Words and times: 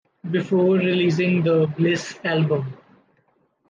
Before 0.31 0.77
releasing 0.77 1.43
The 1.43 1.67
Bliss 1.77 2.17
Album...? 2.23 2.65